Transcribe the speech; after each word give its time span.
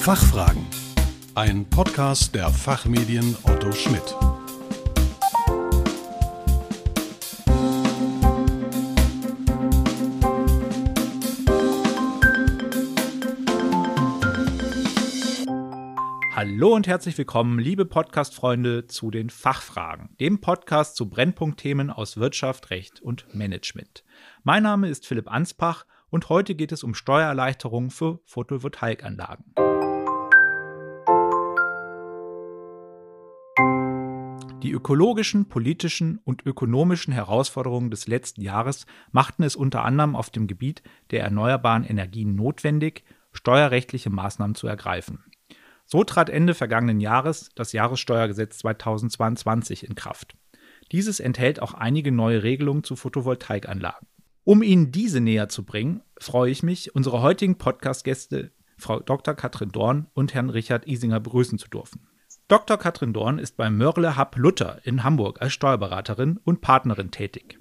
Fachfragen. 0.00 0.64
Ein 1.34 1.66
Podcast 1.68 2.34
der 2.34 2.48
Fachmedien 2.48 3.36
Otto 3.42 3.72
Schmidt. 3.72 4.16
Hallo 16.34 16.74
und 16.74 16.86
herzlich 16.86 17.18
willkommen, 17.18 17.58
liebe 17.58 17.84
Podcast-Freunde, 17.84 18.86
zu 18.86 19.10
den 19.10 19.28
Fachfragen, 19.28 20.16
dem 20.20 20.40
Podcast 20.40 20.96
zu 20.96 21.10
Brennpunktthemen 21.10 21.90
aus 21.90 22.16
Wirtschaft, 22.16 22.70
Recht 22.70 23.02
und 23.02 23.26
Management. 23.34 24.04
Mein 24.42 24.62
Name 24.62 24.88
ist 24.88 25.06
Philipp 25.06 25.30
Anspach 25.30 25.84
und 26.08 26.30
heute 26.30 26.54
geht 26.54 26.72
es 26.72 26.82
um 26.82 26.94
Steuererleichterungen 26.94 27.90
für 27.90 28.20
Photovoltaikanlagen. 28.24 29.44
Die 34.62 34.72
ökologischen, 34.72 35.48
politischen 35.48 36.18
und 36.24 36.44
ökonomischen 36.44 37.12
Herausforderungen 37.12 37.90
des 37.90 38.08
letzten 38.08 38.42
Jahres 38.42 38.86
machten 39.12 39.42
es 39.42 39.54
unter 39.54 39.84
anderem 39.84 40.16
auf 40.16 40.30
dem 40.30 40.46
Gebiet 40.46 40.82
der 41.10 41.22
erneuerbaren 41.22 41.84
Energien 41.84 42.34
notwendig, 42.34 43.04
steuerrechtliche 43.32 44.10
Maßnahmen 44.10 44.56
zu 44.56 44.66
ergreifen. 44.66 45.24
So 45.86 46.04
trat 46.04 46.28
Ende 46.28 46.54
vergangenen 46.54 47.00
Jahres 47.00 47.50
das 47.54 47.72
Jahressteuergesetz 47.72 48.58
2022 48.58 49.86
in 49.86 49.94
Kraft. 49.94 50.36
Dieses 50.92 51.20
enthält 51.20 51.62
auch 51.62 51.74
einige 51.74 52.12
neue 52.12 52.42
Regelungen 52.42 52.84
zu 52.84 52.96
Photovoltaikanlagen. 52.96 54.08
Um 54.44 54.62
Ihnen 54.62 54.90
diese 54.90 55.20
näher 55.20 55.48
zu 55.48 55.64
bringen, 55.64 56.02
freue 56.18 56.50
ich 56.50 56.62
mich, 56.62 56.94
unsere 56.94 57.22
heutigen 57.22 57.58
Podcast-Gäste 57.58 58.52
Frau 58.78 59.00
Dr. 59.00 59.34
Katrin 59.34 59.70
Dorn 59.70 60.06
und 60.14 60.34
Herrn 60.34 60.50
Richard 60.50 60.86
Isinger 60.86 61.20
begrüßen 61.20 61.58
zu 61.58 61.68
dürfen. 61.68 62.08
Dr. 62.48 62.78
Katrin 62.78 63.12
Dorn 63.12 63.38
ist 63.38 63.58
beim 63.58 63.76
Mörle 63.76 64.16
Hub 64.16 64.34
Luther 64.36 64.80
in 64.82 65.04
Hamburg 65.04 65.42
als 65.42 65.52
Steuerberaterin 65.52 66.40
und 66.44 66.62
Partnerin 66.62 67.10
tätig. 67.10 67.58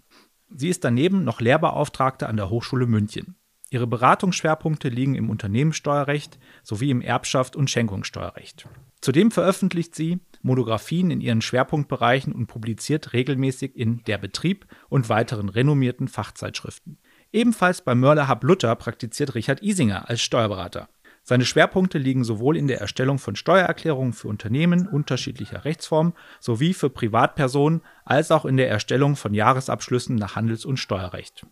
Sie 0.55 0.69
ist 0.69 0.85
daneben 0.85 1.25
noch 1.25 1.41
Lehrbeauftragte 1.41 2.29
an 2.29 2.37
der 2.37 2.49
Hochschule 2.49 2.87
München. 2.87 3.35
Ihre 3.69 3.85
Beratungsschwerpunkte 3.85 4.87
liegen 4.87 5.15
im 5.15 5.29
Unternehmenssteuerrecht 5.29 6.39
sowie 6.63 6.89
im 6.89 7.01
Erbschaft- 7.01 7.57
und 7.57 7.69
Schenkungssteuerrecht. 7.69 8.69
Zudem 9.01 9.29
veröffentlicht 9.29 9.93
sie 9.93 10.21
Monographien 10.41 11.11
in 11.11 11.19
ihren 11.19 11.41
Schwerpunktbereichen 11.41 12.31
und 12.31 12.47
publiziert 12.47 13.11
regelmäßig 13.11 13.75
in 13.75 14.05
Der 14.05 14.17
Betrieb 14.17 14.67
und 14.87 15.09
weiteren 15.09 15.49
renommierten 15.49 16.07
Fachzeitschriften. 16.07 16.97
Ebenfalls 17.33 17.81
bei 17.81 17.93
Mörler 17.93 18.29
Hub 18.29 18.41
Luther 18.45 18.73
praktiziert 18.77 19.35
Richard 19.35 19.61
Isinger 19.61 20.09
als 20.09 20.21
Steuerberater. 20.21 20.87
Seine 21.29 21.43
Schwerpunkte 21.43 21.97
liegen 21.97 22.23
sowohl 22.23 22.55
in 22.55 22.67
der 22.67 22.79
Erstellung 22.79 23.17
von 23.17 23.35
Steuererklärungen 23.35 24.13
für 24.13 24.29
Unternehmen 24.29 24.87
unterschiedlicher 24.87 25.65
Rechtsformen 25.65 26.13
sowie 26.39 26.73
für 26.73 26.89
Privatpersonen 26.89 27.81
als 28.05 28.31
auch 28.31 28.45
in 28.45 28.55
der 28.55 28.69
Erstellung 28.69 29.17
von 29.17 29.33
Jahresabschlüssen 29.33 30.15
nach 30.15 30.37
Handels- 30.37 30.63
und 30.63 30.77
Steuerrecht. 30.77 31.45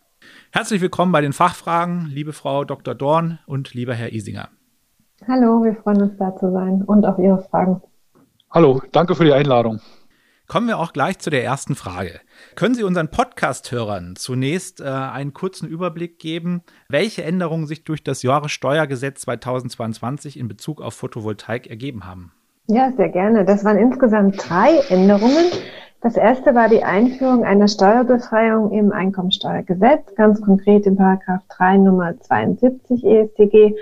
Herzlich 0.53 0.80
willkommen 0.80 1.12
bei 1.12 1.20
den 1.20 1.34
Fachfragen, 1.34 2.06
liebe 2.06 2.31
Frau 2.31 2.64
Dr. 2.64 2.96
Dorn 2.96 3.40
und 3.48 3.73
lieber 3.73 3.94
Herr 3.94 4.14
Isinger. 4.14 4.48
Hallo, 5.28 5.62
wir 5.62 5.76
freuen 5.76 6.03
uns 6.03 6.18
da 6.18 6.34
zu 6.38 6.53
sein 6.53 6.81
und 6.84 7.06
auf 7.06 7.20
Ihre 7.20 7.42
Fragen. 7.42 7.81
Hallo, 8.52 8.81
danke 8.94 9.14
für 9.14 9.26
die 9.26 9.34
Einladung. 9.34 9.81
Kommen 10.47 10.67
wir 10.67 10.77
auch 10.77 10.93
gleich 10.93 11.17
zu 11.17 11.31
der 11.31 11.43
ersten 11.43 11.73
Frage. 11.73 12.19
Können 12.55 12.75
Sie 12.75 12.83
unseren 12.83 13.09
Podcast-Hörern 13.09 14.15
zunächst 14.15 14.79
äh, 14.79 14.83
einen 14.83 15.33
kurzen 15.33 15.67
Überblick 15.67 16.19
geben, 16.19 16.61
welche 16.88 17.23
Änderungen 17.23 17.65
sich 17.65 17.83
durch 17.83 18.03
das 18.03 18.21
Jahressteuergesetz 18.21 19.21
2022 19.21 20.38
in 20.38 20.47
Bezug 20.47 20.81
auf 20.81 20.93
Photovoltaik 20.93 21.67
ergeben 21.67 22.05
haben? 22.05 22.31
Ja, 22.67 22.91
sehr 22.95 23.09
gerne. 23.09 23.43
Das 23.43 23.66
waren 23.66 23.77
insgesamt 23.77 24.38
drei 24.38 24.77
Änderungen. 24.89 25.45
Das 26.01 26.16
erste 26.16 26.53
war 26.53 26.69
die 26.69 26.84
Einführung 26.84 27.44
einer 27.44 27.67
Steuerbefreiung 27.67 28.72
im 28.72 28.91
Einkommensteuergesetz, 28.91 30.13
ganz 30.16 30.39
konkret 30.44 30.85
in 30.85 30.95
Paragraph 30.95 31.41
3 31.57 31.78
Nummer 31.78 32.19
72 32.19 33.03
ESTG. 33.03 33.75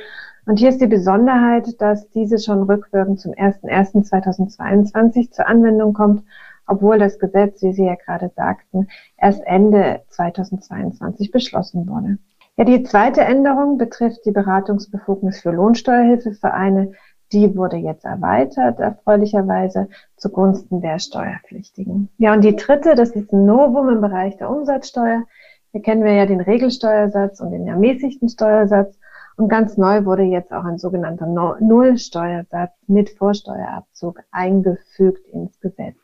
Und 0.46 0.60
hier 0.60 0.70
ist 0.70 0.80
die 0.80 0.88
Besonderheit, 0.88 1.82
dass 1.82 2.10
diese 2.12 2.40
schon 2.40 2.64
rückwirkend 2.64 3.20
zum 3.20 3.34
01.01.2022 3.34 5.32
zur 5.32 5.48
Anwendung 5.48 5.94
kommt, 5.94 6.24
obwohl 6.68 7.00
das 7.00 7.20
Gesetz, 7.20 7.62
wie 7.62 7.74
Sie 7.74 7.86
ja 7.86 7.96
gerade 7.96 8.32
sagten, 8.36 8.88
erst 9.18 9.44
Ende 9.46 10.02
2022 10.10 11.32
beschlossen 11.32 11.88
wurde. 11.88 12.18
Ja, 12.58 12.66
die 12.66 12.84
zweite 12.84 13.22
Änderung 13.22 13.78
betrifft 13.78 14.26
die 14.26 14.32
Beratungsbefugnis 14.32 15.42
für 15.42 15.52
Lohnsteuerhilfevereine, 15.52 16.92
die 17.32 17.56
wurde 17.56 17.78
jetzt 17.78 18.06
erweitert, 18.06 18.80
erfreulicherweise 18.80 19.90
zugunsten 20.18 20.82
der 20.82 21.00
Steuerpflichtigen. 21.00 22.10
Ja, 22.20 22.34
und 22.34 22.44
die 22.44 22.56
dritte, 22.56 22.94
das 22.94 23.10
ist 23.10 23.34
ein 23.34 23.46
Novum 23.46 23.90
im 23.90 24.02
Bereich 24.02 24.38
der 24.38 24.52
Umsatzsteuer. 24.52 25.24
Hier 25.72 25.82
kennen 25.82 26.04
wir 26.04 26.14
ja 26.14 26.28
den 26.28 26.42
Regelsteuersatz 26.42 27.40
und 27.40 27.52
den 27.52 27.68
ermäßigten 27.68 28.30
Steuersatz. 28.30 29.00
Und 29.36 29.50
ganz 29.50 29.78
neu 29.78 30.06
wurde 30.06 30.22
jetzt 30.22 30.54
auch 30.54 30.64
ein 30.64 30.78
sogenannter 30.78 31.26
Nullsteuersatz 31.26 32.74
mit 32.86 33.10
Vorsteuerabzug 33.10 34.20
eingefügt 34.30 35.28
ins 35.30 35.60
Gesetz. 35.60 36.03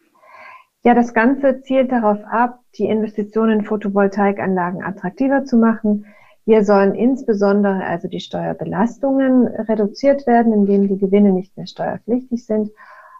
Ja, 0.83 0.93
das 0.93 1.13
Ganze 1.13 1.61
zielt 1.61 1.91
darauf 1.91 2.23
ab, 2.23 2.59
die 2.77 2.85
Investitionen 2.85 3.59
in 3.59 3.65
Photovoltaikanlagen 3.65 4.81
attraktiver 4.81 5.43
zu 5.43 5.57
machen, 5.57 6.05
hier 6.45 6.63
sollen 6.63 6.95
insbesondere 6.95 7.83
also 7.83 8.07
die 8.07 8.21
Steuerbelastungen 8.21 9.45
reduziert 9.47 10.25
werden, 10.25 10.51
indem 10.51 10.87
die 10.87 10.97
Gewinne 10.97 11.31
nicht 11.31 11.55
mehr 11.55 11.67
steuerpflichtig 11.67 12.43
sind 12.43 12.71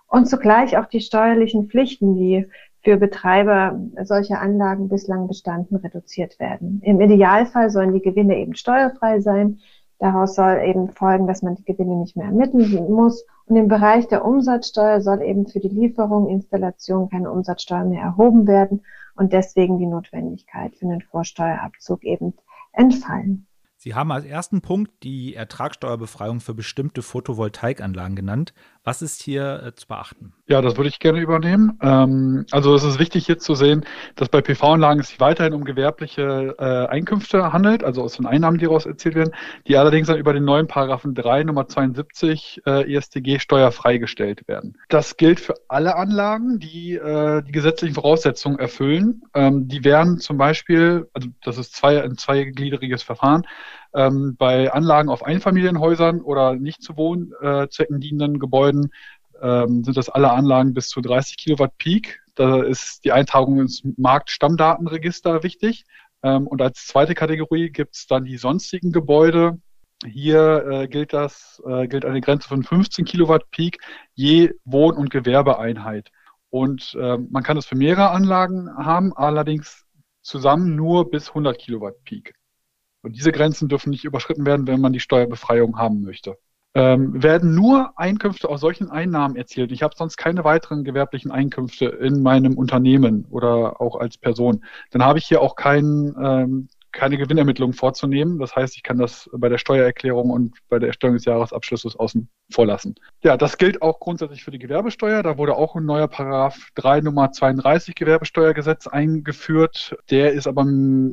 und 0.08 0.28
zugleich 0.28 0.78
auch 0.78 0.88
die 0.88 1.02
steuerlichen 1.02 1.68
Pflichten, 1.70 2.16
die 2.16 2.48
für 2.82 2.98
Betreiber 2.98 3.80
solcher 4.04 4.42
Anlagen 4.42 4.90
bislang 4.90 5.28
bestanden, 5.28 5.76
reduziert 5.76 6.40
werden. 6.40 6.82
Im 6.84 7.02
Idealfall 7.02 7.70
sollen 7.70 7.94
die 7.94 8.02
Gewinne 8.02 8.38
eben 8.38 8.56
steuerfrei 8.56 9.20
sein. 9.20 9.60
Daraus 10.00 10.36
soll 10.36 10.62
eben 10.66 10.90
folgen, 10.90 11.28
dass 11.28 11.42
man 11.42 11.56
die 11.56 11.66
Gewinne 11.66 11.98
nicht 11.98 12.16
mehr 12.16 12.28
ermitteln 12.28 12.90
muss. 12.90 13.26
Und 13.46 13.58
im 13.58 13.68
Bereich 13.68 14.08
der 14.08 14.24
Umsatzsteuer 14.24 15.02
soll 15.02 15.22
eben 15.22 15.46
für 15.46 15.60
die 15.60 15.68
Lieferung, 15.68 16.30
Installation 16.30 17.10
keine 17.10 17.30
Umsatzsteuer 17.30 17.84
mehr 17.84 18.04
erhoben 18.04 18.48
werden 18.48 18.82
und 19.18 19.34
deswegen 19.34 19.78
die 19.78 19.88
Notwendigkeit 19.88 20.74
für 20.76 20.86
einen 20.86 21.02
Vorsteuerabzug 21.02 22.06
eben 22.06 22.34
entfallen. 22.72 23.49
Sie 23.82 23.96
haben 23.96 24.12
als 24.12 24.26
ersten 24.26 24.60
Punkt 24.60 24.92
die 25.04 25.36
Ertragssteuerbefreiung 25.36 26.42
für 26.42 26.54
bestimmte 26.54 27.02
Photovoltaikanlagen 27.02 28.14
genannt. 28.14 28.54
Was 28.84 29.02
ist 29.02 29.24
hier 29.24 29.64
äh, 29.68 29.74
zu 29.74 29.88
beachten? 29.88 30.34
Ja, 30.48 30.62
das 30.62 30.76
würde 30.76 30.90
ich 30.90 31.00
gerne 31.00 31.22
übernehmen. 31.22 31.80
Ähm, 31.82 32.46
also 32.52 32.76
es 32.76 32.84
ist 32.84 33.00
wichtig 33.00 33.26
hier 33.26 33.38
zu 33.38 33.56
sehen, 33.56 33.86
dass 34.18 34.28
bei 34.28 34.42
PV-Anlagen 34.42 35.00
es 35.00 35.08
sich 35.08 35.22
weiterhin 35.22 35.54
um 35.54 35.64
gewerbliche 35.64 36.56
äh, 36.60 36.88
Einkünfte 36.88 37.54
handelt, 37.54 37.86
also 37.86 38.04
aus 38.04 38.18
den 38.18 38.26
Einnahmen, 38.26 38.58
die 38.58 38.66
daraus 38.66 38.86
erzielt 38.86 39.16
werden, 39.16 39.34
die 39.66 39.78
allerdings 39.78 40.08
dann 40.08 40.18
über 40.18 40.34
den 40.34 40.44
neuen 40.44 40.68
Paragraphen 40.68 41.16
3 41.16 41.46
Nummer 41.46 41.70
72 41.70 42.64
äh, 42.66 42.94
ESTG 42.94 43.40
steuerfrei 43.40 43.98
gestellt 43.98 44.46
werden. 44.50 44.78
Das 44.90 45.16
gilt 45.16 45.40
für 45.40 45.54
alle 45.70 45.96
Anlagen, 45.96 46.60
die 46.60 46.96
äh, 46.96 47.44
die 47.44 47.54
gesetzlichen 47.54 47.96
Voraussetzungen 47.96 48.60
erfüllen. 48.60 49.22
Ähm, 49.34 49.70
die 49.70 49.86
werden 49.86 50.20
zum 50.20 50.38
Beispiel, 50.38 51.08
also 51.14 51.30
das 51.44 51.58
ist 51.58 51.76
zwei, 51.76 52.04
ein 52.04 52.18
zweigliedriges 52.18 53.04
Verfahren, 53.04 53.46
ähm, 53.94 54.36
bei 54.38 54.72
Anlagen 54.72 55.10
auf 55.10 55.24
Einfamilienhäusern 55.24 56.22
oder 56.22 56.56
nicht 56.56 56.82
zu 56.82 56.98
Wohnzwecken 56.98 58.00
dienenden 58.00 58.40
Gebäuden 58.40 58.92
ähm, 59.42 59.84
sind 59.84 59.98
das 59.98 60.10
alle 60.10 60.32
Anlagen 60.32 60.74
bis 60.74 60.90
zu 60.90 61.02
30 61.02 61.38
Kilowatt 61.38 61.78
Peak. 61.78 62.22
Da 62.36 62.62
ist 62.62 63.04
die 63.04 63.12
Eintragung 63.12 63.60
ins 63.60 63.82
Marktstammdatenregister 63.98 65.44
wichtig. 65.44 65.86
Ähm, 66.24 66.48
und 66.48 66.62
als 66.62 66.86
zweite 66.88 67.16
Kategorie 67.16 67.70
gibt 67.70 67.96
es 67.96 68.08
dann 68.08 68.26
die 68.26 68.38
sonstigen 68.38 68.92
Gebäude. 68.92 69.60
Hier 70.06 70.66
äh, 70.70 70.88
gilt 70.88 71.14
das, 71.14 71.62
äh, 71.66 71.88
gilt 71.88 72.06
eine 72.06 72.22
Grenze 72.22 72.48
von 72.48 72.64
15 72.64 73.06
Kilowatt 73.06 73.50
Peak 73.52 73.80
je 74.14 74.54
Wohn- 74.64 74.96
und 74.96 75.10
Gewerbeeinheit. 75.10 76.10
Und 76.50 76.96
äh, 77.00 77.18
man 77.18 77.44
kann 77.44 77.58
das 77.58 77.66
für 77.66 77.76
mehrere 77.76 78.12
Anlagen 78.12 78.70
haben, 78.76 79.14
allerdings 79.16 79.86
zusammen 80.22 80.76
nur 80.76 81.10
bis 81.10 81.30
100 81.30 81.58
Kilowatt 81.58 82.04
Peak. 82.04 82.34
Und 83.02 83.16
diese 83.16 83.32
Grenzen 83.32 83.70
dürfen 83.70 83.92
nicht 83.92 84.06
überschritten 84.06 84.46
werden, 84.46 84.68
wenn 84.68 84.82
man 84.82 84.94
die 84.94 85.00
Steuerbefreiung 85.00 85.78
haben 85.78 86.02
möchte. 86.02 86.38
Ähm, 86.76 87.24
werden 87.24 87.56
nur 87.56 87.98
Einkünfte 87.98 88.48
aus 88.48 88.62
solchen 88.62 88.92
Einnahmen 88.92 89.36
erzielt. 89.36 89.72
Ich 89.72 89.82
habe 89.82 89.96
sonst 89.98 90.18
keine 90.18 90.44
weiteren 90.44 90.84
gewerblichen 90.84 91.32
Einkünfte 91.32 91.86
in 91.86 92.22
meinem 92.22 92.58
Unternehmen 92.58 93.26
oder 93.30 93.82
auch 93.82 93.96
als 93.96 94.18
Person. 94.18 94.64
Dann 94.92 95.04
habe 95.04 95.18
ich 95.18 95.26
hier 95.26 95.42
auch 95.42 95.56
kein, 95.56 96.16
ähm, 96.22 96.70
keine 96.92 97.18
Gewinnermittlung 97.18 97.74
vorzunehmen. 97.74 98.38
Das 98.38 98.56
heißt, 98.56 98.76
ich 98.76 98.84
kann 98.84 99.00
das 99.00 99.30
bei 99.34 99.50
der 99.50 99.58
Steuererklärung 99.58 100.30
und 100.30 100.58
bei 100.70 100.78
der 100.78 100.90
Erstellung 100.90 101.16
des 101.16 101.26
Jahresabschlusses 101.26 101.96
außen 101.96 102.30
vorlassen. 102.52 102.96
Ja, 103.22 103.38
das 103.38 103.58
gilt 103.58 103.82
auch 103.82 104.00
grundsätzlich 104.00 104.44
für 104.44 104.52
die 104.52 104.60
Gewerbesteuer. 104.60 105.24
Da 105.24 105.38
wurde 105.38 105.56
auch 105.56 105.76
ein 105.76 105.86
neuer 105.86 106.08
Paragraph 106.08 106.70
3 106.76 107.02
Nummer 107.02 107.32
32 107.32 107.96
Gewerbesteuergesetz 107.96 108.88
eingeführt. 108.88 109.96
Der 110.10 110.32
ist 110.34 110.48
aber, 110.48 110.66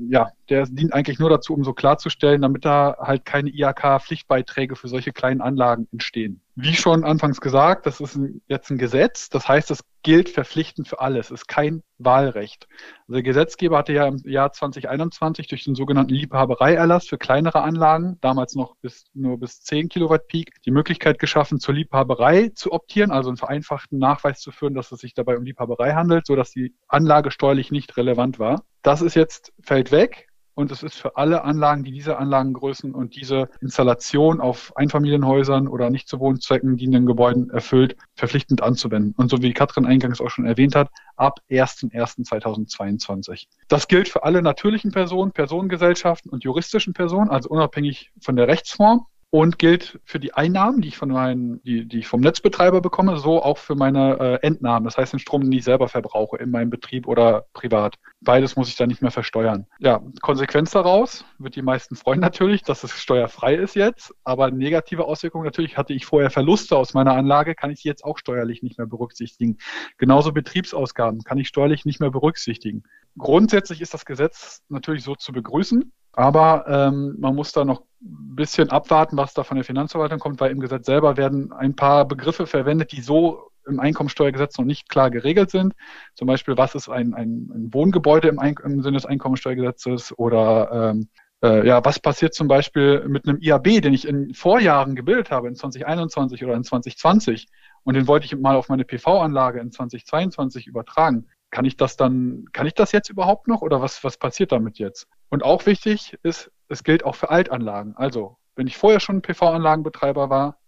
ja, 0.09 0.31
der 0.49 0.67
dient 0.67 0.93
eigentlich 0.93 1.19
nur 1.19 1.31
dazu, 1.31 1.55
um 1.55 1.65
so 1.65 1.73
klarzustellen, 1.73 2.43
damit 2.43 2.65
da 2.65 2.97
halt 3.01 3.25
keine 3.25 3.51
IHK-Pflichtbeiträge 3.51 4.77
für 4.77 4.89
solche 4.89 5.13
kleinen 5.13 5.41
Anlagen 5.41 5.89
entstehen. 5.93 6.41
Wie 6.55 6.75
schon 6.75 7.05
anfangs 7.05 7.43
gesagt, 7.43 7.85
das 7.85 8.01
ist 8.01 8.19
jetzt 8.49 8.71
ein 8.71 8.79
Gesetz. 8.79 9.29
Das 9.29 9.47
heißt, 9.47 9.71
es 9.71 9.81
gilt 10.03 10.31
verpflichtend 10.31 10.89
für 10.89 11.01
alles. 11.01 11.27
Es 11.27 11.43
ist 11.43 11.49
kein 11.49 11.83
Wahlrecht. 11.99 12.67
Also 13.03 13.15
der 13.15 13.23
Gesetzgeber 13.25 13.77
hatte 13.77 13.93
ja 13.93 14.07
im 14.07 14.23
Jahr 14.25 14.53
2021 14.53 15.49
durch 15.49 15.65
den 15.65 15.75
sogenannten 15.75 16.15
Liebhabereierlass 16.15 17.09
für 17.09 17.19
kleinere 17.19 17.63
Anlagen, 17.63 18.17
damals 18.23 18.55
noch 18.55 18.77
bis, 18.77 19.05
nur 19.13 19.39
bis 19.39 19.61
10 19.65 19.91
Kilowatt 19.91 20.29
Peak, 20.29 20.63
die 20.65 20.71
Möglichkeit 20.71 21.19
geschaffen, 21.27 21.59
zur 21.59 21.75
Liebhaberei 21.75 22.51
zu 22.55 22.73
optieren, 22.73 23.11
also 23.11 23.31
einen 23.31 23.37
vereinfachten 23.37 23.99
Nachweis 23.99 24.39
zu 24.41 24.53
führen, 24.53 24.75
dass 24.75 24.93
es 24.93 25.01
sich 25.01 25.13
dabei 25.13 25.37
um 25.37 25.45
Liebhaberei 25.45 25.93
handelt, 25.95 26.25
sodass 26.25 26.53
die 26.53 26.73
Anlage 26.87 27.33
steuerlich 27.33 27.73
nicht 27.73 27.97
relevant 27.97 28.39
war. 28.39 28.63
Das 28.83 29.03
ist 29.03 29.17
jetzt, 29.17 29.53
fällt 29.61 29.91
weg 29.91 30.29
und 30.55 30.71
es 30.71 30.85
ist 30.85 30.95
für 30.95 31.17
alle 31.17 31.43
Anlagen, 31.43 31.83
die 31.83 31.91
diese 31.91 32.17
Anlagengrößen 32.17 32.95
und 32.95 33.17
diese 33.17 33.49
Installation 33.61 34.41
auf 34.41 34.73
Einfamilienhäusern 34.77 35.67
oder 35.67 35.91
nicht 35.91 36.09
zu 36.09 36.21
Wohnzwecken 36.21 36.77
dienenden 36.77 37.07
Gebäuden 37.07 37.51
erfüllt, 37.51 37.97
verpflichtend 38.15 38.63
anzuwenden. 38.63 39.15
Und 39.17 39.29
so 39.29 39.43
wie 39.43 39.53
Katrin 39.53 39.85
eingangs 39.85 40.21
auch 40.21 40.31
schon 40.31 40.47
erwähnt 40.47 40.77
hat, 40.77 40.91
ab 41.17 41.41
1.1.2022. 41.51 43.49
Das 43.67 43.89
gilt 43.89 44.09
für 44.09 44.23
alle 44.23 44.43
natürlichen 44.43 44.93
Personen, 44.93 45.33
Personengesellschaften 45.33 46.31
und 46.31 46.45
juristischen 46.45 46.93
Personen, 46.95 47.31
also 47.31 47.49
unabhängig 47.49 48.13
von 48.21 48.37
der 48.37 48.47
Rechtsform 48.47 49.07
und 49.31 49.59
gilt 49.59 49.99
für 50.05 50.21
die 50.21 50.35
Einnahmen, 50.35 50.81
die 50.81 50.89
ich 50.89 50.97
von 50.97 51.11
meinen, 51.11 51.63
die, 51.63 51.87
die 51.87 51.99
ich 51.99 52.07
vom 52.07 52.21
Netzbetreiber 52.21 52.81
bekomme, 52.81 53.19
so 53.19 53.43
auch 53.43 53.59
für 53.59 53.75
meine 53.75 54.19
äh, 54.19 54.47
Entnahmen. 54.47 54.85
Das 54.85 54.97
heißt 54.97 55.13
den 55.13 55.19
Strom, 55.19 55.43
den 55.43 55.53
ich 55.53 55.65
selber 55.65 55.89
verbrauche 55.89 56.37
in 56.37 56.51
meinem 56.51 56.71
Betrieb 56.71 57.09
oder 57.09 57.47
privat. 57.53 57.97
Beides 58.21 58.57
muss 58.57 58.69
ich 58.69 58.77
dann 58.77 58.89
nicht 58.89 59.03
mehr 59.03 59.11
versteuern. 59.11 59.67
Ja, 59.79 60.01
Konsequenz 60.23 60.71
daraus 60.71 61.25
wird 61.39 61.57
die 61.57 61.63
meisten 61.63 61.97
freuen 61.97 62.21
natürlich, 62.21 62.63
dass 62.63 62.85
es 62.85 62.93
steuerfrei 62.93 63.57
ist 63.57 63.75
jetzt, 63.75 64.15
aber 64.25 64.51
negative 64.51 65.05
Auswirkungen 65.05 65.45
natürlich 65.45 65.77
hatte 65.77 65.93
ich 65.93 66.07
vorher 66.07 66.31
Verluste 66.31 66.77
aus 66.77 66.95
meiner 66.95 67.15
Anlage, 67.15 67.55
kann 67.55 67.71
ich 67.71 67.83
jetzt 67.85 68.05
auch 68.05 68.19
steuerlich 68.19 68.63
nicht 68.63 68.79
mehr 68.79 68.87
berücksichtigen. 68.87 69.59
Genauso 69.99 70.33
Betriebsausgaben 70.33 71.23
kann 71.23 71.39
ich 71.39 71.49
steuerlich 71.49 71.85
nicht 71.85 72.01
mehr 72.01 72.11
berücksichtigen. 72.11 72.85
Grundsätzlich 73.19 73.81
ist 73.81 73.95
das 73.95 74.05
Gesetz 74.05 74.63
natürlich 74.69 75.05
so 75.05 75.15
zu 75.15 75.33
begrüßen. 75.33 75.93
Aber 76.13 76.65
ähm, 76.67 77.17
man 77.19 77.35
muss 77.35 77.53
da 77.53 77.65
noch 77.65 77.83
ein 78.01 78.37
bisschen 78.37 78.71
abwarten, 78.71 79.17
was 79.17 79.35
da 79.35 79.45
von 79.45 79.57
der 79.57 79.65
Finanzverwaltung 79.65 80.19
kommt, 80.19 80.41
weil 80.41 80.51
im 80.51 80.61
Gesetz 80.61 80.87
selber 80.87 81.17
werden 81.17 81.53
ein 81.53 81.77
paar 81.77 82.07
Begriffe 82.07 82.47
verwendet, 82.47 82.93
die 82.93 83.03
so 83.03 83.51
im 83.67 83.81
Einkommensteuergesetz 83.81 84.57
noch 84.59 84.65
nicht 84.65 84.89
klar 84.89 85.11
geregelt 85.11 85.51
sind. 85.51 85.75
Zum 86.15 86.27
Beispiel, 86.27 86.57
was 86.57 86.75
ist 86.75 86.89
ein, 86.89 87.15
ein, 87.15 87.51
ein 87.53 87.75
Wohngebäude 87.75 88.29
im, 88.29 88.39
im, 88.39 88.83
Sinne 88.83 88.97
des 88.97 89.07
Einkommensteuergesetzes 89.07 90.17
oder 90.19 90.93
ähm, 90.95 91.09
äh, 91.43 91.67
ja, 91.67 91.85
was 91.85 92.01
passiert 92.01 92.33
zum 92.33 92.49
Beispiel 92.49 93.07
mit 93.09 93.29
einem 93.29 93.39
IAB, 93.41 93.83
den 93.83 93.93
ich 93.93 94.09
in 94.09 94.33
Vorjahren 94.33 94.95
gebildet 94.95 95.31
habe, 95.31 95.49
in 95.49 95.55
2021 95.55 96.43
oder 96.45 96.55
in 96.55 96.65
2020 96.65 97.49
und 97.83 97.95
den 97.95 98.07
wollte 98.09 98.27
ich 98.27 98.37
mal 98.37 98.57
auf 98.57 98.69
meine 98.69 98.85
PV-Anlage 98.85 99.61
in 99.61 99.71
2022 99.71 100.67
übertragen. 100.67 101.27
Kann 101.57 101.65
ich 101.65 101.79
das 101.79 101.97
dann, 101.97 102.45
kann 102.53 102.67
ich 102.67 102.75
das 102.75 102.93
jetzt 102.93 103.09
überhaupt 103.09 103.49
noch 103.49 103.63
oder 103.63 103.81
was, 103.81 104.05
was 104.05 104.19
passiert 104.19 104.53
damit 104.53 104.79
jetzt? 104.79 105.09
Und 105.31 105.43
auch 105.43 105.65
wichtig 105.65 106.19
ist, 106.23 106.51
es 106.69 106.85
gilt 106.85 107.03
auch 107.03 107.15
für 107.15 107.31
Altanlagen. 107.31 107.97
Also, 107.97 108.37
wenn 108.57 108.67
ich 108.67 108.77
vorher 108.77 109.01
schon 109.01 109.23
PV-Anlagenbetreiber 109.23 110.29
war, 110.29 110.59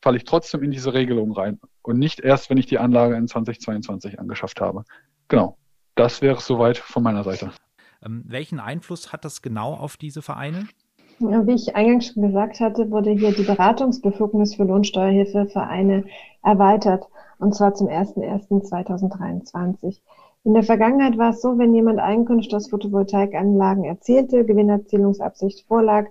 falle 0.00 0.18
ich 0.18 0.22
trotzdem 0.22 0.62
in 0.62 0.70
diese 0.70 0.94
Regelung 0.94 1.32
rein 1.32 1.58
und 1.82 1.98
nicht 1.98 2.20
erst, 2.20 2.48
wenn 2.48 2.58
ich 2.58 2.66
die 2.66 2.78
Anlage 2.78 3.16
in 3.16 3.26
2022 3.26 4.20
angeschafft 4.20 4.60
habe. 4.60 4.84
Genau. 5.26 5.58
Das 5.96 6.22
wäre 6.22 6.36
es 6.36 6.46
soweit 6.46 6.78
von 6.78 7.02
meiner 7.02 7.24
Seite. 7.24 7.50
Ähm, 8.04 8.22
welchen 8.28 8.60
Einfluss 8.60 9.12
hat 9.12 9.24
das 9.24 9.42
genau 9.42 9.74
auf 9.74 9.96
diese 9.96 10.22
Vereine? 10.22 10.68
Wie 11.18 11.54
ich 11.54 11.74
eingangs 11.74 12.12
schon 12.12 12.22
gesagt 12.22 12.60
hatte, 12.60 12.88
wurde 12.92 13.10
hier 13.10 13.34
die 13.34 13.42
Beratungsbefugnis 13.42 14.54
für 14.54 14.62
Lohnsteuerhilfevereine 14.62 16.04
erweitert, 16.44 17.08
und 17.38 17.52
zwar 17.52 17.74
zum 17.74 17.88
01.01.2023. 17.88 19.98
In 20.46 20.54
der 20.54 20.62
Vergangenheit 20.62 21.18
war 21.18 21.30
es 21.30 21.42
so, 21.42 21.58
wenn 21.58 21.74
jemand 21.74 21.98
Einkünfte 21.98 22.54
aus 22.54 22.68
Photovoltaikanlagen 22.68 23.82
erzielte, 23.82 24.44
Gewinnerzielungsabsicht 24.44 25.66
vorlag, 25.66 26.06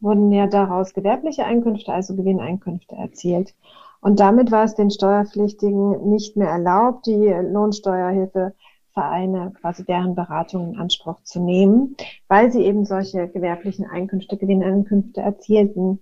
wurden 0.00 0.32
ja 0.32 0.46
daraus 0.46 0.94
gewerbliche 0.94 1.44
Einkünfte, 1.44 1.92
also 1.92 2.16
Gewinneinkünfte 2.16 2.96
erzielt. 2.96 3.54
Und 4.00 4.20
damit 4.20 4.50
war 4.50 4.64
es 4.64 4.74
den 4.74 4.90
Steuerpflichtigen 4.90 6.08
nicht 6.08 6.34
mehr 6.34 6.48
erlaubt, 6.48 7.04
die 7.04 7.28
Lohnsteuerhilfevereine, 7.28 9.52
quasi 9.60 9.84
deren 9.84 10.14
Beratung 10.14 10.72
in 10.72 10.80
Anspruch 10.80 11.22
zu 11.22 11.40
nehmen, 11.40 11.94
weil 12.26 12.50
sie 12.50 12.64
eben 12.64 12.86
solche 12.86 13.28
gewerblichen 13.28 13.84
Einkünfte, 13.84 14.38
Gewinneinkünfte 14.38 15.20
erzielten. 15.20 16.00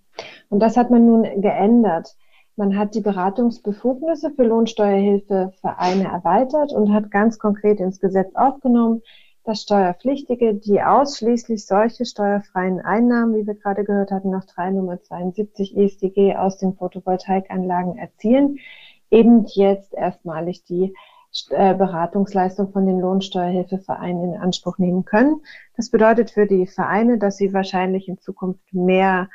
Und 0.50 0.61
das 0.61 0.76
hat 0.76 0.93
man 0.93 1.05
nun 1.05 1.25
geändert. 1.40 2.14
Man 2.57 2.77
hat 2.77 2.95
die 2.95 3.01
Beratungsbefugnisse 3.01 4.31
für 4.31 4.45
Lohnsteuerhilfevereine 4.45 6.05
erweitert 6.05 6.73
und 6.73 6.93
hat 6.93 7.11
ganz 7.11 7.39
konkret 7.39 7.81
ins 7.81 7.99
Gesetz 7.99 8.35
aufgenommen, 8.35 9.01
dass 9.45 9.63
Steuerpflichtige, 9.63 10.55
die 10.55 10.83
ausschließlich 10.83 11.67
solche 11.67 12.05
steuerfreien 12.05 12.81
Einnahmen, 12.81 13.35
wie 13.35 13.47
wir 13.47 13.55
gerade 13.55 13.85
gehört 13.85 14.13
hatten, 14.13 14.31
nach 14.31 14.45
3 14.45 14.71
Nummer 14.71 15.03
72 15.03 15.77
ESDG 15.77 16.37
aus 16.37 16.59
den 16.59 16.75
Photovoltaikanlagen 16.75 17.97
erzielen, 17.97 18.59
eben 19.11 19.47
jetzt 19.47 19.95
erstmalig 19.95 20.65
die 20.65 20.95
äh, 21.51 21.75
Beratungsleistung 21.75 22.73
von 22.73 22.87
den 22.87 23.01
Lohnsteuerhilfevereinen 23.01 24.35
in 24.35 24.41
Anspruch 24.41 24.79
nehmen 24.79 25.05
können. 25.05 25.41
Das 25.77 25.91
bedeutet 25.91 26.31
für 26.31 26.47
die 26.47 26.67
Vereine, 26.67 27.19
dass 27.19 27.39
sie 27.39 27.53
wahrscheinlich 27.53 28.09
in 28.09 28.19
Zukunft 28.19 28.63
mehr 28.73 29.29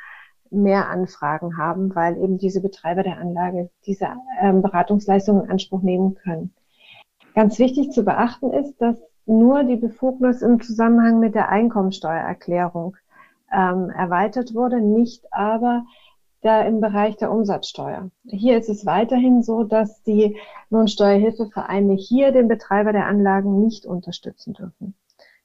mehr 0.50 0.88
Anfragen 0.88 1.56
haben, 1.56 1.94
weil 1.94 2.16
eben 2.18 2.38
diese 2.38 2.60
Betreiber 2.60 3.02
der 3.02 3.18
Anlage 3.18 3.70
diese 3.86 4.08
ähm, 4.40 4.62
Beratungsleistungen 4.62 5.44
in 5.44 5.50
Anspruch 5.50 5.82
nehmen 5.82 6.14
können. 6.14 6.54
Ganz 7.34 7.58
wichtig 7.58 7.92
zu 7.92 8.04
beachten 8.04 8.50
ist, 8.50 8.80
dass 8.80 8.96
nur 9.26 9.64
die 9.64 9.76
Befugnis 9.76 10.42
im 10.42 10.60
Zusammenhang 10.60 11.20
mit 11.20 11.34
der 11.34 11.50
Einkommensteuererklärung 11.50 12.96
ähm, 13.52 13.90
erweitert 13.90 14.54
wurde, 14.54 14.80
nicht 14.80 15.32
aber 15.32 15.84
da 16.40 16.62
im 16.62 16.80
Bereich 16.80 17.16
der 17.16 17.32
Umsatzsteuer. 17.32 18.10
Hier 18.24 18.58
ist 18.58 18.68
es 18.68 18.86
weiterhin 18.86 19.42
so, 19.42 19.64
dass 19.64 20.02
die 20.02 20.36
Lohnsteuerhilfevereine 20.70 21.94
hier 21.94 22.32
den 22.32 22.48
Betreiber 22.48 22.92
der 22.92 23.06
Anlagen 23.06 23.60
nicht 23.60 23.86
unterstützen 23.86 24.54
dürfen. 24.54 24.94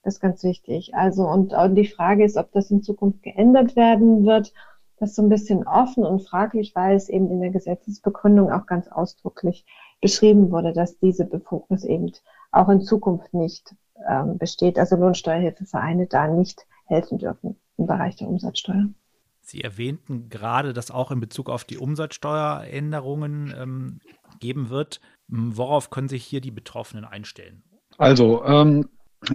Das 0.03 0.15
ist 0.15 0.19
ganz 0.19 0.43
wichtig. 0.43 0.93
Also 0.95 1.23
und, 1.27 1.53
und 1.53 1.75
die 1.75 1.87
Frage 1.87 2.25
ist, 2.25 2.37
ob 2.37 2.51
das 2.51 2.69
in 2.71 2.83
Zukunft 2.83 3.23
geändert 3.23 3.75
werden 3.75 4.25
wird 4.25 4.53
das 5.03 5.15
so 5.15 5.21
ein 5.21 5.29
bisschen 5.29 5.67
offen 5.67 6.05
und 6.05 6.21
fraglich, 6.21 6.75
weil 6.75 6.95
es 6.95 7.09
eben 7.09 7.29
in 7.29 7.41
der 7.41 7.51
Gesetzesbegründung 7.51 8.51
auch 8.51 8.65
ganz 8.65 8.87
ausdrücklich 8.87 9.65
beschrieben 10.01 10.51
wurde, 10.51 10.73
dass 10.73 10.97
diese 10.99 11.25
Befugnis 11.25 11.83
eben 11.83 12.11
auch 12.51 12.69
in 12.69 12.81
Zukunft 12.81 13.33
nicht 13.33 13.75
ähm, 14.07 14.37
besteht, 14.37 14.79
also 14.79 14.95
Lohnsteuerhilfevereine 14.95 16.07
da 16.07 16.27
nicht 16.27 16.65
helfen 16.85 17.17
dürfen 17.17 17.55
im 17.77 17.87
Bereich 17.87 18.15
der 18.15 18.27
Umsatzsteuer. 18.27 18.87
Sie 19.41 19.61
erwähnten 19.61 20.29
gerade, 20.29 20.71
dass 20.71 20.89
auch 20.89 21.11
in 21.11 21.19
Bezug 21.19 21.49
auf 21.49 21.65
die 21.65 21.77
Umsatzsteueränderungen 21.77 23.53
ähm, 23.57 23.99
geben 24.39 24.69
wird. 24.69 25.01
Worauf 25.27 25.89
können 25.89 26.07
sich 26.07 26.23
hier 26.23 26.39
die 26.39 26.51
Betroffenen 26.51 27.03
einstellen? 27.03 27.63
Also 27.97 28.43
ähm, 28.45 28.89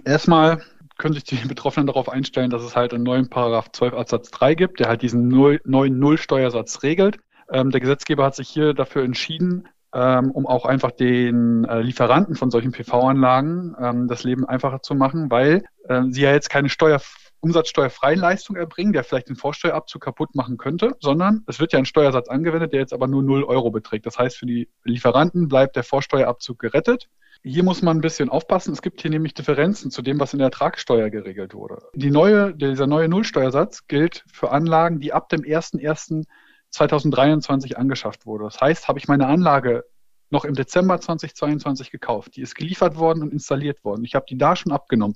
erstmal 0.05 0.61
können 0.99 1.15
sich 1.15 1.23
die 1.23 1.35
Betroffenen 1.47 1.87
darauf 1.87 2.09
einstellen, 2.09 2.51
dass 2.51 2.61
es 2.61 2.75
halt 2.75 2.93
einen 2.93 3.03
neuen 3.03 3.29
Paragraph 3.29 3.71
12 3.71 3.93
Absatz 3.95 4.29
3 4.29 4.53
gibt, 4.53 4.79
der 4.79 4.87
halt 4.87 5.01
diesen 5.01 5.27
Null, 5.27 5.59
neuen 5.65 5.97
Nullsteuersatz 5.97 6.83
regelt. 6.83 7.17
Ähm, 7.51 7.71
der 7.71 7.79
Gesetzgeber 7.81 8.25
hat 8.25 8.35
sich 8.35 8.47
hier 8.47 8.75
dafür 8.75 9.03
entschieden, 9.03 9.67
ähm, 9.95 10.29
um 10.29 10.45
auch 10.45 10.65
einfach 10.65 10.91
den 10.91 11.65
äh, 11.65 11.81
Lieferanten 11.81 12.35
von 12.35 12.51
solchen 12.51 12.71
PV-Anlagen 12.71 13.75
ähm, 13.81 14.07
das 14.07 14.23
Leben 14.23 14.45
einfacher 14.45 14.83
zu 14.83 14.93
machen, 14.93 15.31
weil 15.31 15.63
äh, 15.87 16.03
sie 16.09 16.21
ja 16.21 16.31
jetzt 16.31 16.51
keine 16.51 16.69
Steuer 16.69 17.01
umsatzsteuerfreien 17.41 18.19
Leistung 18.19 18.57
erbringen, 18.57 18.91
der 18.91 19.05
vielleicht 19.05 19.29
den 19.29 19.37
Vorsteuerabzug 19.37 20.01
kaputt 20.01 20.35
machen 20.35 20.57
könnte, 20.57 20.97
sondern 20.99 21.43
es 21.47 21.59
wird 21.59 21.71
ja 21.71 21.79
ein 21.79 21.85
Steuersatz 21.85 22.27
angewendet, 22.27 22.73
der 22.73 22.81
jetzt 22.81 22.93
aber 22.93 23.07
nur 23.07 23.23
0 23.23 23.45
Euro 23.45 23.71
beträgt. 23.71 24.05
Das 24.05 24.19
heißt, 24.19 24.37
für 24.37 24.45
die 24.45 24.67
Lieferanten 24.83 25.47
bleibt 25.47 25.77
der 25.77 25.83
Vorsteuerabzug 25.83 26.59
gerettet 26.59 27.09
hier 27.43 27.63
muss 27.63 27.81
man 27.81 27.97
ein 27.97 28.01
bisschen 28.01 28.29
aufpassen. 28.29 28.71
Es 28.73 28.81
gibt 28.81 29.01
hier 29.01 29.11
nämlich 29.11 29.33
Differenzen 29.33 29.91
zu 29.91 30.01
dem, 30.01 30.19
was 30.19 30.33
in 30.33 30.39
der 30.39 30.47
Ertragssteuer 30.47 31.09
geregelt 31.09 31.53
wurde. 31.53 31.81
Die 31.93 32.11
neue, 32.11 32.53
dieser 32.53 32.87
neue 32.87 33.07
Nullsteuersatz 33.07 33.87
gilt 33.87 34.25
für 34.31 34.51
Anlagen, 34.51 34.99
die 34.99 35.13
ab 35.13 35.29
dem 35.29 35.41
01.01.2023 35.41 37.75
angeschafft 37.75 38.25
wurde. 38.25 38.43
Das 38.45 38.59
heißt, 38.59 38.87
habe 38.87 38.97
ich 38.99 39.07
meine 39.07 39.27
Anlage 39.27 39.85
noch 40.29 40.45
im 40.45 40.53
Dezember 40.53 40.99
2022 40.99 41.91
gekauft, 41.91 42.35
die 42.35 42.41
ist 42.41 42.55
geliefert 42.55 42.97
worden 42.97 43.23
und 43.23 43.33
installiert 43.33 43.83
worden. 43.83 44.05
Ich 44.05 44.15
habe 44.15 44.25
die 44.29 44.37
da 44.37 44.55
schon 44.55 44.71
abgenommen. 44.71 45.15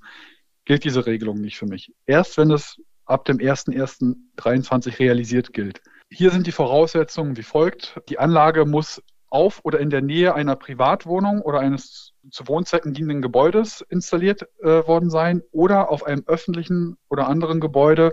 Gilt 0.65 0.84
diese 0.86 1.06
Regelung 1.06 1.39
nicht 1.42 1.58
für 1.58 1.68
mich. 1.68 1.94
Erst 2.06 2.38
wenn 2.38 2.51
es 2.51 2.82
ab 3.06 3.25
dem 3.25 3.38
01.01.23 3.38 5.00
realisiert 5.00 5.53
gilt. 5.53 5.82
Hier 6.10 6.32
sind 6.32 6.48
die 6.48 6.51
Voraussetzungen 6.51 7.38
wie 7.38 7.44
folgt. 7.44 8.00
Die 8.08 8.18
Anlage 8.18 8.65
muss 8.65 9.03
auf 9.34 9.62
oder 9.63 9.80
in 9.80 9.90
der 9.90 10.02
Nähe 10.02 10.36
einer 10.36 10.56
Privatwohnung 10.56 11.42
oder 11.42 11.60
eines 11.60 12.13
zu 12.30 12.48
Wohnzwecken 12.48 12.94
dienenden 12.94 13.22
Gebäudes 13.22 13.82
installiert 13.90 14.48
äh, 14.62 14.88
worden 14.88 15.10
sein 15.10 15.42
oder 15.52 15.90
auf 15.90 16.06
einem 16.06 16.24
öffentlichen 16.28 16.98
oder 17.10 17.28
anderen 17.28 17.60
Gebäude, 17.60 18.12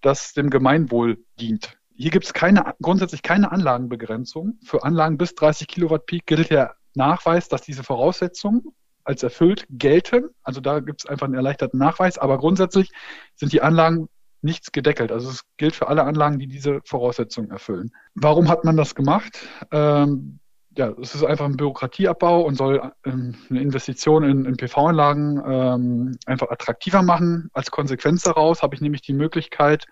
das 0.00 0.34
dem 0.34 0.50
Gemeinwohl 0.50 1.18
dient. 1.40 1.76
Hier 1.94 2.10
gibt 2.10 2.26
es 2.26 2.32
keine, 2.32 2.74
grundsätzlich 2.80 3.22
keine 3.22 3.50
Anlagenbegrenzung. 3.50 4.58
Für 4.62 4.84
Anlagen 4.84 5.18
bis 5.18 5.34
30 5.34 5.66
Kilowatt 5.66 6.06
Peak 6.06 6.26
gilt 6.26 6.50
der 6.50 6.76
Nachweis, 6.94 7.48
dass 7.48 7.62
diese 7.62 7.82
Voraussetzungen 7.82 8.62
als 9.04 9.22
erfüllt 9.22 9.66
gelten. 9.70 10.28
Also 10.42 10.60
da 10.60 10.80
gibt 10.80 11.00
es 11.00 11.06
einfach 11.06 11.26
einen 11.26 11.34
erleichterten 11.34 11.78
Nachweis. 11.78 12.18
Aber 12.18 12.38
grundsätzlich 12.38 12.90
sind 13.34 13.52
die 13.52 13.62
Anlagen 13.62 14.08
nichts 14.42 14.70
gedeckelt. 14.70 15.10
Also 15.10 15.30
es 15.30 15.42
gilt 15.56 15.74
für 15.74 15.88
alle 15.88 16.04
Anlagen, 16.04 16.38
die 16.38 16.46
diese 16.46 16.80
Voraussetzungen 16.84 17.50
erfüllen. 17.50 17.90
Warum 18.14 18.48
hat 18.48 18.64
man 18.64 18.76
das 18.76 18.94
gemacht? 18.94 19.38
Ähm, 19.72 20.38
ja, 20.78 20.94
es 21.02 21.16
ist 21.16 21.24
einfach 21.24 21.44
ein 21.44 21.56
Bürokratieabbau 21.56 22.42
und 22.42 22.54
soll 22.54 22.92
ähm, 23.04 23.34
eine 23.50 23.60
Investition 23.60 24.22
in, 24.22 24.44
in 24.44 24.56
PV-Anlagen 24.56 25.42
ähm, 25.44 26.18
einfach 26.24 26.50
attraktiver 26.50 27.02
machen. 27.02 27.50
Als 27.52 27.72
Konsequenz 27.72 28.22
daraus 28.22 28.62
habe 28.62 28.76
ich 28.76 28.80
nämlich 28.80 29.02
die 29.02 29.12
Möglichkeit, 29.12 29.86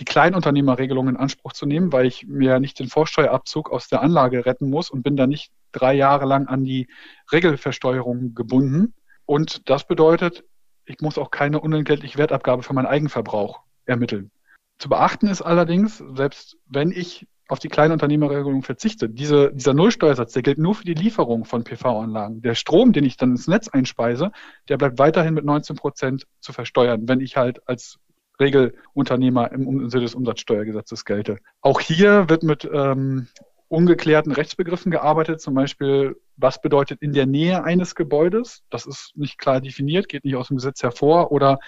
die 0.00 0.04
Kleinunternehmerregelung 0.04 1.08
in 1.08 1.16
Anspruch 1.16 1.52
zu 1.52 1.64
nehmen, 1.64 1.92
weil 1.92 2.06
ich 2.06 2.26
mir 2.26 2.58
nicht 2.58 2.80
den 2.80 2.88
Vorsteuerabzug 2.88 3.70
aus 3.70 3.86
der 3.86 4.02
Anlage 4.02 4.44
retten 4.44 4.68
muss 4.68 4.90
und 4.90 5.04
bin 5.04 5.16
da 5.16 5.28
nicht 5.28 5.52
drei 5.70 5.94
Jahre 5.94 6.26
lang 6.26 6.48
an 6.48 6.64
die 6.64 6.88
Regelversteuerung 7.30 8.34
gebunden. 8.34 8.94
Und 9.26 9.70
das 9.70 9.86
bedeutet, 9.86 10.44
ich 10.86 11.00
muss 11.00 11.18
auch 11.18 11.30
keine 11.30 11.60
unentgeltliche 11.60 12.18
Wertabgabe 12.18 12.64
für 12.64 12.74
meinen 12.74 12.86
Eigenverbrauch 12.86 13.60
ermitteln. 13.84 14.32
Zu 14.78 14.88
beachten 14.88 15.28
ist 15.28 15.42
allerdings, 15.42 16.02
selbst 16.14 16.56
wenn 16.66 16.90
ich 16.90 17.28
auf 17.52 17.58
die 17.58 17.68
Kleinunternehmerregelung 17.68 18.62
verzichte, 18.62 19.10
diese, 19.10 19.52
dieser 19.52 19.74
Nullsteuersatz, 19.74 20.32
der 20.32 20.42
gilt 20.42 20.56
nur 20.56 20.74
für 20.74 20.86
die 20.86 20.94
Lieferung 20.94 21.44
von 21.44 21.64
PV-Anlagen. 21.64 22.40
Der 22.40 22.54
Strom, 22.54 22.94
den 22.94 23.04
ich 23.04 23.18
dann 23.18 23.32
ins 23.32 23.46
Netz 23.46 23.68
einspeise, 23.68 24.32
der 24.70 24.78
bleibt 24.78 24.98
weiterhin 24.98 25.34
mit 25.34 25.44
19 25.44 25.76
Prozent 25.76 26.26
zu 26.40 26.54
versteuern, 26.54 27.08
wenn 27.08 27.20
ich 27.20 27.36
halt 27.36 27.60
als 27.68 27.98
Regelunternehmer 28.40 29.52
im 29.52 29.90
Sinne 29.90 30.04
des 30.04 30.14
Umsatzsteuergesetzes 30.14 31.04
gelte. 31.04 31.36
Auch 31.60 31.80
hier 31.80 32.30
wird 32.30 32.42
mit 32.42 32.68
ähm, 32.72 33.28
ungeklärten 33.68 34.32
Rechtsbegriffen 34.32 34.90
gearbeitet, 34.90 35.42
zum 35.42 35.52
Beispiel, 35.52 36.16
was 36.36 36.58
bedeutet 36.58 37.02
in 37.02 37.12
der 37.12 37.26
Nähe 37.26 37.64
eines 37.64 37.94
Gebäudes? 37.94 38.62
Das 38.70 38.86
ist 38.86 39.12
nicht 39.14 39.36
klar 39.36 39.60
definiert, 39.60 40.08
geht 40.08 40.24
nicht 40.24 40.36
aus 40.36 40.48
dem 40.48 40.56
Gesetz 40.56 40.82
hervor. 40.82 41.30
Oder 41.30 41.58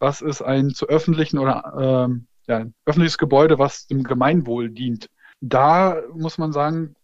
was 0.00 0.20
ist 0.20 0.42
ein 0.42 0.70
zu 0.70 0.88
öffentlichen 0.88 1.38
oder 1.38 2.06
ähm, 2.08 2.26
ja, 2.48 2.56
ein 2.56 2.74
öffentliches 2.86 3.18
Gebäude, 3.18 3.60
was 3.60 3.86
dem 3.86 4.02
Gemeinwohl 4.02 4.70
dient? 4.70 5.08
Da 5.40 6.02
muss 6.14 6.38
man 6.38 6.52
sagen, 6.52 6.96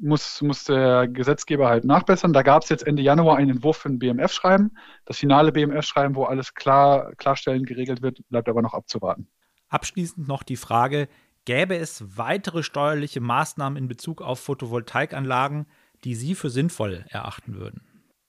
muss, 0.00 0.42
muss 0.42 0.64
der 0.64 1.08
Gesetzgeber 1.08 1.68
halt 1.68 1.84
nachbessern. 1.84 2.32
Da 2.32 2.42
gab 2.42 2.62
es 2.62 2.68
jetzt 2.68 2.86
Ende 2.86 3.02
Januar 3.02 3.36
einen 3.36 3.50
Entwurf 3.50 3.78
für 3.78 3.88
ein 3.88 3.98
BMF-Schreiben. 3.98 4.76
Das 5.04 5.18
finale 5.18 5.52
BMF-Schreiben, 5.52 6.14
wo 6.14 6.24
alles 6.24 6.54
klar, 6.54 7.12
klarstellend 7.16 7.66
geregelt 7.66 8.02
wird, 8.02 8.20
bleibt 8.28 8.48
aber 8.48 8.62
noch 8.62 8.74
abzuwarten. 8.74 9.28
Abschließend 9.68 10.28
noch 10.28 10.42
die 10.42 10.56
Frage, 10.56 11.08
gäbe 11.44 11.76
es 11.76 12.16
weitere 12.16 12.62
steuerliche 12.62 13.20
Maßnahmen 13.20 13.76
in 13.76 13.88
Bezug 13.88 14.22
auf 14.22 14.40
Photovoltaikanlagen, 14.40 15.66
die 16.04 16.14
Sie 16.14 16.34
für 16.34 16.50
sinnvoll 16.50 17.04
erachten 17.08 17.56
würden? 17.56 17.87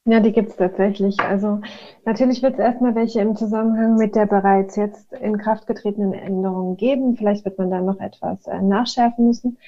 Ja, 0.10 0.20
die 0.20 0.32
gibt 0.32 0.50
es 0.50 0.56
tatsächlich. 0.56 1.20
Also 1.20 1.62
natürlich 2.04 2.42
wird 2.42 2.54
es 2.54 2.60
erstmal 2.60 2.96
welche 2.96 3.22
im 3.22 3.36
Zusammenhang 3.36 3.96
mit 3.96 4.16
der 4.16 4.26
bereits 4.26 4.76
jetzt 4.76 5.14
in 5.14 5.38
Kraft 5.38 5.68
getretenen 5.68 6.14
Änderungen 6.14 6.78
geben. 6.78 7.16
Vielleicht 7.16 7.46
wird 7.46 7.60
man 7.60 7.70
da 7.70 7.80
noch 7.80 8.00
etwas 8.00 8.48
äh, 8.48 8.60
nachschärfen 8.60 9.28
müssen. 9.28 9.60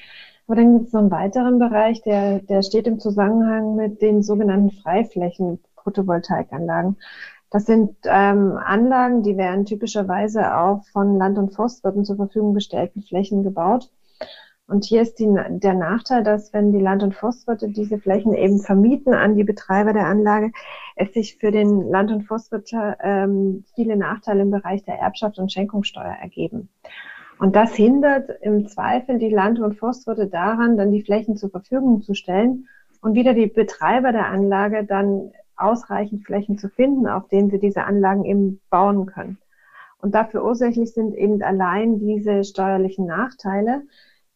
Aber 0.48 0.56
dann 0.56 0.74
gibt 0.74 0.88
es 0.88 0.94
noch 0.94 1.02
einen 1.02 1.12
weiteren 1.12 1.60
Bereich, 1.60 2.02
der, 2.02 2.40
der 2.40 2.64
steht 2.64 2.88
im 2.88 3.00
Zusammenhang 3.00 3.76
mit 3.76 4.02
den 4.02 4.24
sogenannten 4.24 4.72
Freiflächen 4.72 5.60
Photovoltaikanlagen. 5.84 6.98
Das 7.52 7.68
sind 7.68 7.96
ähm, 8.06 8.58
Anlagen, 8.58 9.22
die 9.22 9.38
werden 9.38 9.66
typischerweise 9.66 10.56
auf 10.58 10.88
von 10.88 11.20
Land- 11.20 11.38
und 11.38 11.54
Forstwirten 11.54 12.04
zur 12.04 12.16
Verfügung 12.16 12.56
gestellten 12.56 13.04
Flächen 13.04 13.44
gebaut. 13.44 13.92
Und 14.72 14.86
hier 14.86 15.02
ist 15.02 15.20
die, 15.20 15.28
der 15.28 15.74
Nachteil, 15.74 16.24
dass 16.24 16.54
wenn 16.54 16.72
die 16.72 16.80
Land- 16.80 17.04
und 17.04 17.14
Forstwirte 17.14 17.68
diese 17.68 18.00
Flächen 18.00 18.34
eben 18.34 18.60
vermieten 18.60 19.14
an 19.14 19.36
die 19.36 19.44
Betreiber 19.44 19.92
der 19.92 20.06
Anlage, 20.06 20.54
es 20.96 21.12
sich 21.12 21.36
für 21.36 21.52
den 21.52 21.90
Land- 21.90 22.10
und 22.10 22.24
Forstwirt 22.24 22.72
ähm, 23.04 23.66
viele 23.76 23.98
Nachteile 23.98 24.44
im 24.44 24.52
Bereich 24.52 24.86
der 24.86 24.98
Erbschaft 24.98 25.40
und 25.40 25.52
Schenkungssteuer 25.52 26.16
ergeben. 26.22 26.70
Und 27.38 27.58
das 27.58 27.76
hindert 27.76 28.30
im 28.44 28.66
Zweifel 28.70 29.20
die 29.20 29.34
Land- 29.34 29.60
und 29.60 29.78
Forstwirte 29.78 30.28
daran, 30.28 30.78
dann 30.78 30.94
die 30.94 31.04
Flächen 31.04 31.36
zur 31.36 31.50
Verfügung 31.50 32.02
zu 32.02 32.14
stellen 32.14 32.70
und 33.02 33.14
wieder 33.14 33.34
die 33.34 33.48
Betreiber 33.48 34.14
der 34.14 34.28
Anlage 34.28 34.86
dann 34.86 35.34
ausreichend 35.58 36.26
Flächen 36.26 36.58
zu 36.58 36.70
finden, 36.70 37.08
auf 37.08 37.28
denen 37.28 37.50
sie 37.50 37.60
diese 37.60 37.84
Anlagen 37.84 38.24
eben 38.24 38.62
bauen 38.70 39.06
können. 39.06 39.38
Und 39.98 40.16
dafür 40.16 40.46
ursächlich 40.46 40.94
sind 40.94 41.14
eben 41.14 41.44
allein 41.44 42.00
diese 42.00 42.46
steuerlichen 42.46 43.06
Nachteile, 43.06 43.82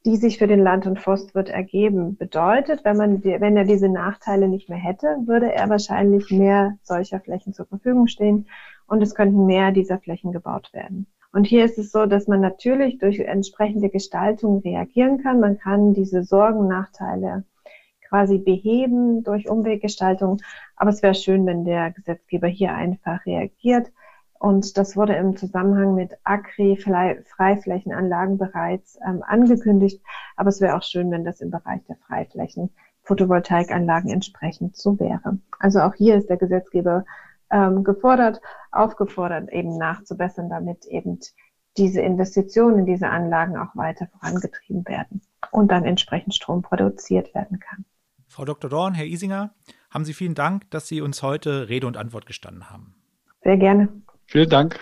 die 0.05 0.17
sich 0.17 0.37
für 0.37 0.47
den 0.47 0.59
Land- 0.59 0.85
und 0.85 0.99
Forstwirt 0.99 1.49
ergeben. 1.49 2.15
Bedeutet, 2.15 2.85
wenn 2.85 2.95
man, 2.95 3.23
wenn 3.23 3.57
er 3.57 3.65
diese 3.65 3.89
Nachteile 3.89 4.47
nicht 4.47 4.69
mehr 4.69 4.77
hätte, 4.77 5.17
würde 5.25 5.51
er 5.51 5.67
wahrscheinlich 5.69 6.29
mehr 6.29 6.77
solcher 6.83 7.19
Flächen 7.19 7.53
zur 7.53 7.65
Verfügung 7.65 8.07
stehen 8.07 8.47
und 8.87 9.01
es 9.01 9.15
könnten 9.15 9.45
mehr 9.47 9.71
dieser 9.71 9.97
Flächen 9.97 10.31
gebaut 10.31 10.71
werden. 10.73 11.07
Und 11.33 11.45
hier 11.45 11.65
ist 11.65 11.77
es 11.77 11.91
so, 11.91 12.05
dass 12.05 12.27
man 12.27 12.39
natürlich 12.39 12.99
durch 12.99 13.19
entsprechende 13.19 13.89
Gestaltung 13.89 14.59
reagieren 14.59 15.21
kann. 15.21 15.41
Man 15.41 15.57
kann 15.57 15.93
diese 15.93 16.23
Sorgen, 16.23 16.67
Nachteile 16.67 17.43
quasi 18.07 18.37
beheben 18.37 19.23
durch 19.23 19.49
Umweggestaltung. 19.49 20.41
Aber 20.77 20.91
es 20.91 21.03
wäre 21.03 21.15
schön, 21.15 21.45
wenn 21.45 21.65
der 21.65 21.91
Gesetzgeber 21.91 22.47
hier 22.47 22.73
einfach 22.73 23.25
reagiert. 23.25 23.91
Und 24.45 24.77
das 24.77 24.95
wurde 24.95 25.15
im 25.15 25.35
Zusammenhang 25.35 25.95
mit 25.95 26.13
Agri-Freiflächenanlagen 26.23 28.37
bereits 28.37 28.99
ähm, 29.03 29.23
angekündigt. 29.25 30.03
Aber 30.35 30.49
es 30.49 30.61
wäre 30.61 30.77
auch 30.77 30.83
schön, 30.83 31.09
wenn 31.09 31.25
das 31.25 31.41
im 31.41 31.49
Bereich 31.49 31.83
der 31.85 31.95
Freiflächen 31.95 32.69
Photovoltaikanlagen 33.01 34.11
entsprechend 34.11 34.77
so 34.77 34.99
wäre. 34.99 35.39
Also 35.57 35.79
auch 35.79 35.95
hier 35.95 36.15
ist 36.15 36.29
der 36.29 36.37
Gesetzgeber 36.37 37.05
ähm, 37.49 37.83
gefordert, 37.83 38.39
aufgefordert, 38.71 39.51
eben 39.51 39.79
nachzubessern, 39.79 40.47
damit 40.47 40.85
eben 40.85 41.17
diese 41.75 42.01
Investitionen 42.01 42.77
in 42.77 42.85
diese 42.85 43.09
Anlagen 43.09 43.57
auch 43.57 43.75
weiter 43.75 44.05
vorangetrieben 44.05 44.87
werden 44.87 45.23
und 45.49 45.71
dann 45.71 45.85
entsprechend 45.85 46.35
Strom 46.35 46.61
produziert 46.61 47.33
werden 47.33 47.59
kann. 47.59 47.83
Frau 48.27 48.45
Dr. 48.45 48.69
Dorn, 48.69 48.93
Herr 48.93 49.07
Isinger, 49.07 49.55
haben 49.89 50.05
Sie 50.05 50.13
vielen 50.13 50.35
Dank, 50.35 50.69
dass 50.69 50.87
Sie 50.87 51.01
uns 51.01 51.23
heute 51.23 51.67
Rede 51.67 51.87
und 51.87 51.97
Antwort 51.97 52.27
gestanden 52.27 52.69
haben. 52.69 52.93
Sehr 53.41 53.57
gerne. 53.57 53.89
Vielen 54.25 54.49
Dank. 54.49 54.79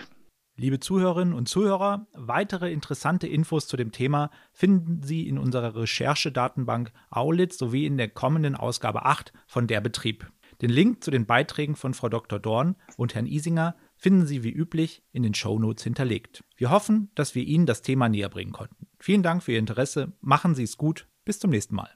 Liebe 0.56 0.78
Zuhörerinnen 0.78 1.34
und 1.34 1.48
Zuhörer, 1.48 2.06
weitere 2.12 2.72
interessante 2.72 3.26
Infos 3.26 3.66
zu 3.66 3.76
dem 3.76 3.90
Thema 3.90 4.30
finden 4.52 5.02
Sie 5.02 5.28
in 5.28 5.36
unserer 5.36 5.74
Recherchedatenbank 5.74 6.92
Aulitz 7.10 7.58
sowie 7.58 7.86
in 7.86 7.96
der 7.96 8.08
kommenden 8.08 8.54
Ausgabe 8.54 9.04
8 9.04 9.32
von 9.48 9.66
Der 9.66 9.80
Betrieb. 9.80 10.30
Den 10.62 10.70
Link 10.70 11.02
zu 11.02 11.10
den 11.10 11.26
Beiträgen 11.26 11.74
von 11.74 11.92
Frau 11.92 12.08
Dr. 12.08 12.38
Dorn 12.38 12.76
und 12.96 13.16
Herrn 13.16 13.26
Isinger 13.26 13.74
finden 13.96 14.26
Sie 14.26 14.44
wie 14.44 14.52
üblich 14.52 15.02
in 15.10 15.24
den 15.24 15.34
Shownotes 15.34 15.82
hinterlegt. 15.82 16.44
Wir 16.56 16.70
hoffen, 16.70 17.10
dass 17.16 17.34
wir 17.34 17.42
Ihnen 17.42 17.66
das 17.66 17.82
Thema 17.82 18.08
näher 18.08 18.28
bringen 18.28 18.52
konnten. 18.52 18.86
Vielen 19.00 19.24
Dank 19.24 19.42
für 19.42 19.52
Ihr 19.52 19.58
Interesse, 19.58 20.12
machen 20.20 20.54
Sie 20.54 20.62
es 20.62 20.76
gut, 20.76 21.08
bis 21.24 21.40
zum 21.40 21.50
nächsten 21.50 21.74
Mal. 21.74 21.90